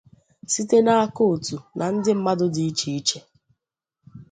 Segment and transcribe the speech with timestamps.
[0.51, 3.19] site n'aka òtù na ndị mmadụ dị iche iche